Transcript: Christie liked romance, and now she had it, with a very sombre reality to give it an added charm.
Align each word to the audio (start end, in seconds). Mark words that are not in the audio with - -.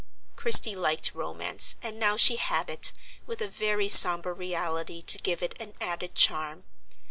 Christie 0.35 0.75
liked 0.75 1.11
romance, 1.13 1.75
and 1.83 1.99
now 1.99 2.17
she 2.17 2.37
had 2.37 2.71
it, 2.71 2.91
with 3.27 3.39
a 3.39 3.47
very 3.47 3.87
sombre 3.87 4.33
reality 4.33 5.03
to 5.03 5.19
give 5.19 5.43
it 5.43 5.53
an 5.61 5.75
added 5.79 6.15
charm. 6.15 6.63